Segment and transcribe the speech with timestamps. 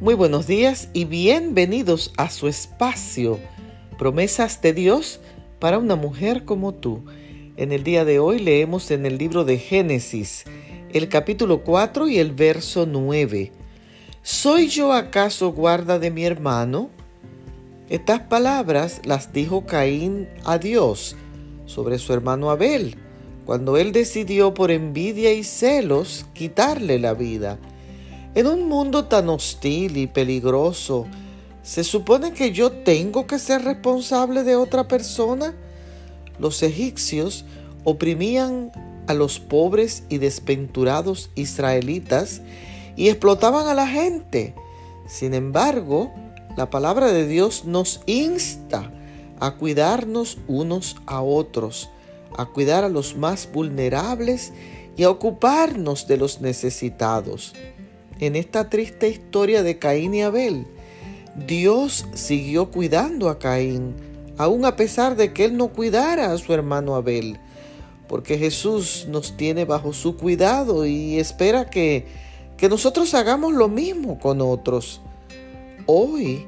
[0.00, 3.40] Muy buenos días y bienvenidos a su espacio,
[3.98, 5.18] promesas de Dios
[5.58, 7.04] para una mujer como tú.
[7.56, 10.44] En el día de hoy leemos en el libro de Génesis,
[10.92, 13.50] el capítulo 4 y el verso 9.
[14.22, 16.90] ¿Soy yo acaso guarda de mi hermano?
[17.88, 21.16] Estas palabras las dijo Caín a Dios
[21.66, 22.94] sobre su hermano Abel,
[23.44, 27.58] cuando él decidió por envidia y celos quitarle la vida.
[28.38, 31.08] En un mundo tan hostil y peligroso,
[31.64, 35.56] ¿se supone que yo tengo que ser responsable de otra persona?
[36.38, 37.44] Los egipcios
[37.82, 38.70] oprimían
[39.08, 42.40] a los pobres y desventurados israelitas
[42.94, 44.54] y explotaban a la gente.
[45.08, 46.12] Sin embargo,
[46.56, 48.92] la palabra de Dios nos insta
[49.40, 51.90] a cuidarnos unos a otros,
[52.36, 54.52] a cuidar a los más vulnerables
[54.96, 57.52] y a ocuparnos de los necesitados
[58.20, 60.66] en esta triste historia de Caín y Abel,
[61.46, 63.94] Dios siguió cuidando a Caín,
[64.36, 67.38] aun a pesar de que él no cuidara a su hermano Abel,
[68.08, 72.06] porque Jesús nos tiene bajo su cuidado y espera que,
[72.56, 75.00] que nosotros hagamos lo mismo con otros.
[75.86, 76.46] Hoy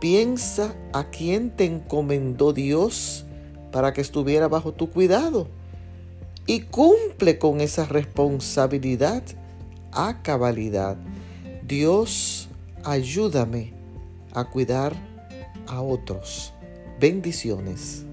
[0.00, 3.24] piensa a quién te encomendó Dios
[3.70, 5.48] para que estuviera bajo tu cuidado
[6.46, 9.22] y cumple con esa responsabilidad
[9.92, 10.96] a cabalidad.
[11.66, 12.48] Dios,
[12.84, 13.72] ayúdame
[14.34, 14.94] a cuidar
[15.66, 16.52] a otros.
[16.98, 18.04] Bendiciones.